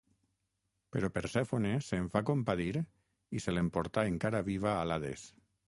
[0.95, 2.67] Però Persèfone se'n va compadir
[3.41, 5.31] i se l'emportà encara viva a l'Hades.